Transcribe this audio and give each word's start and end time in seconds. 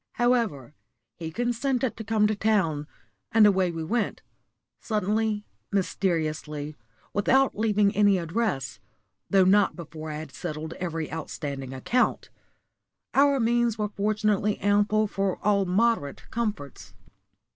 However, 0.13 0.73
he 1.13 1.29
consented 1.29 1.95
to 1.95 2.03
come 2.03 2.25
to 2.25 2.33
town, 2.35 2.87
and 3.31 3.45
away 3.45 3.69
we 3.69 3.83
went 3.83 4.23
suddenly, 4.79 5.45
mysteriously, 5.71 6.75
without 7.13 7.55
leaving 7.55 7.95
any 7.95 8.17
address, 8.17 8.79
though 9.29 9.45
not 9.45 9.75
before 9.75 10.09
I 10.09 10.15
had 10.15 10.31
settled 10.31 10.73
every 10.79 11.13
outstanding 11.13 11.71
account. 11.71 12.31
Our 13.13 13.39
means 13.39 13.77
were 13.77 13.89
fortunately 13.89 14.57
ample 14.57 15.05
for 15.05 15.37
all 15.45 15.65
moderate 15.65 16.31
comforts. 16.31 16.95